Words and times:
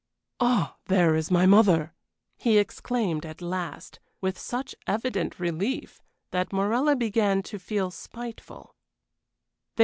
"Ah, 0.39 0.77
there 0.85 1.13
is 1.13 1.29
my 1.29 1.45
mother!" 1.45 1.93
he 2.35 2.57
exclaimed, 2.57 3.23
at 3.23 3.39
last, 3.39 3.99
with 4.19 4.35
such 4.35 4.73
evident 4.87 5.39
relief 5.39 6.01
that 6.31 6.51
Morella 6.51 6.95
began 6.95 7.43
to 7.43 7.59
feel 7.59 7.91
spiteful. 7.91 8.75